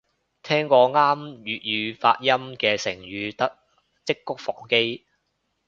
[0.41, 3.55] 聽過啱粵語發音嘅成語得
[4.07, 5.05] 織菊防基